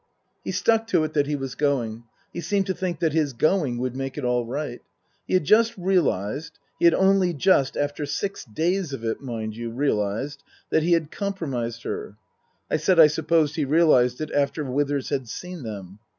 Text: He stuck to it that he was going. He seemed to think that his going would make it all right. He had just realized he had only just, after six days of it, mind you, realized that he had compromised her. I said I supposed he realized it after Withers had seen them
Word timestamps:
He 0.43 0.51
stuck 0.51 0.87
to 0.87 1.03
it 1.03 1.13
that 1.13 1.27
he 1.27 1.35
was 1.35 1.53
going. 1.53 2.05
He 2.33 2.41
seemed 2.41 2.65
to 2.65 2.73
think 2.73 2.99
that 3.01 3.13
his 3.13 3.33
going 3.33 3.77
would 3.77 3.95
make 3.95 4.17
it 4.17 4.25
all 4.25 4.47
right. 4.47 4.81
He 5.27 5.35
had 5.35 5.43
just 5.43 5.77
realized 5.77 6.57
he 6.79 6.85
had 6.85 6.95
only 6.95 7.35
just, 7.35 7.77
after 7.77 8.07
six 8.07 8.43
days 8.43 8.93
of 8.93 9.05
it, 9.05 9.21
mind 9.21 9.55
you, 9.55 9.69
realized 9.69 10.41
that 10.71 10.81
he 10.81 10.93
had 10.93 11.11
compromised 11.11 11.83
her. 11.83 12.15
I 12.71 12.77
said 12.77 12.99
I 12.99 13.05
supposed 13.05 13.57
he 13.57 13.63
realized 13.65 14.19
it 14.21 14.31
after 14.33 14.63
Withers 14.65 15.09
had 15.09 15.29
seen 15.29 15.61
them 15.61 15.99